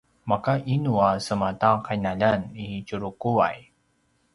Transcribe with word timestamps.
maka 0.29 0.53
inu 0.73 0.93
a 1.09 1.19
sema 1.25 1.49
ta 1.61 1.71
qinaljan 1.85 2.41
i 2.65 2.67
Tjuruquay? 2.87 3.57